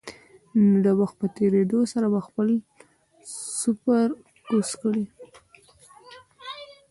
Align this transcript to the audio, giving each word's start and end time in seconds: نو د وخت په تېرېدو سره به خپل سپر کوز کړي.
نو 0.69 0.77
د 0.85 0.87
وخت 0.99 1.15
په 1.21 1.27
تېرېدو 1.37 1.79
سره 1.93 2.07
به 2.13 2.19
خپل 2.27 2.47
سپر 3.61 4.07
کوز 4.45 4.69
کړي. 4.81 5.05